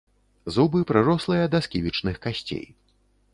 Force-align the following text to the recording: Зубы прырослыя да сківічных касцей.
Зубы 0.53 0.79
прырослыя 0.91 1.45
да 1.57 1.61
сківічных 1.67 2.19
касцей. 2.25 2.65